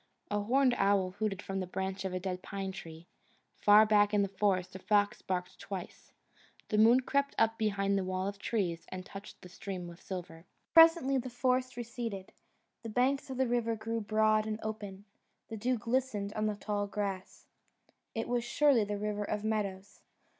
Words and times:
A 0.31 0.39
horned 0.39 0.73
owl 0.79 1.11
hooted 1.19 1.43
from 1.43 1.59
the 1.59 1.67
branch 1.67 2.05
of 2.05 2.11
a 2.11 2.19
dead 2.19 2.41
pine 2.41 2.71
tree; 2.71 3.05
far 3.59 3.85
back 3.85 4.15
in 4.15 4.23
the 4.23 4.27
forest 4.27 4.75
a 4.75 4.79
fox 4.79 5.21
barked 5.21 5.59
twice. 5.59 6.11
The 6.69 6.79
moon 6.79 7.01
crept 7.01 7.35
up 7.37 7.59
behind 7.59 7.95
the 7.99 8.03
wall 8.03 8.27
of 8.27 8.39
trees 8.39 8.87
and 8.89 9.05
touched 9.05 9.39
the 9.43 9.47
stream 9.47 9.87
with 9.87 10.01
silver. 10.01 10.47
Presently 10.73 11.19
the 11.19 11.29
forest 11.29 11.77
receded: 11.77 12.31
the 12.81 12.89
banks 12.89 13.29
of 13.29 13.37
the 13.37 13.47
river 13.47 13.75
grew 13.75 14.01
broad 14.01 14.47
and 14.47 14.59
open; 14.63 15.05
the 15.49 15.55
dew 15.57 15.77
glistened 15.77 16.33
on 16.33 16.47
the 16.47 16.55
tall 16.55 16.87
grass; 16.87 17.45
it 18.15 18.27
was 18.27 18.43
surely 18.43 18.83
the 18.83 18.97
River 18.97 19.23
of 19.23 19.43
Meadows. 19.43 20.01